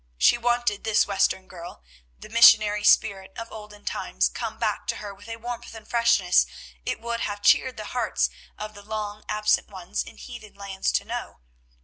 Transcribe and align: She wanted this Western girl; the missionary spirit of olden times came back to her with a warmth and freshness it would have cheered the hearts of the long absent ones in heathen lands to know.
She 0.17 0.35
wanted 0.35 0.83
this 0.83 1.05
Western 1.05 1.47
girl; 1.47 1.83
the 2.17 2.27
missionary 2.27 2.83
spirit 2.83 3.33
of 3.37 3.51
olden 3.51 3.85
times 3.85 4.29
came 4.29 4.57
back 4.57 4.87
to 4.87 4.95
her 4.95 5.13
with 5.13 5.27
a 5.29 5.35
warmth 5.35 5.75
and 5.75 5.87
freshness 5.87 6.47
it 6.83 6.99
would 6.99 7.19
have 7.19 7.43
cheered 7.43 7.77
the 7.77 7.85
hearts 7.93 8.31
of 8.57 8.73
the 8.73 8.81
long 8.81 9.23
absent 9.29 9.67
ones 9.69 10.01
in 10.03 10.17
heathen 10.17 10.55
lands 10.55 10.91
to 10.93 11.05
know. 11.05 11.41